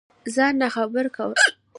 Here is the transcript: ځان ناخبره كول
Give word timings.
ځان 0.33 0.53
ناخبره 0.61 1.05
كول 1.15 1.33